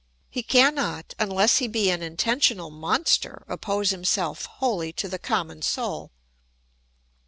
He 0.31 0.41
cannot, 0.41 1.13
unless 1.19 1.57
he 1.59 1.67
be 1.67 1.91
an 1.91 2.01
intentional 2.01 2.71
monster, 2.71 3.45
oppose 3.47 3.91
himself 3.91 4.45
wholly 4.45 4.91
to 4.93 5.07
the 5.07 5.19
common 5.19 5.61
soul. 5.61 6.09